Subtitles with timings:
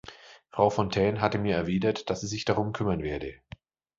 [0.49, 3.35] Frau Fontaine hatte mir erwidert, dass sie sich darum kümmern werde.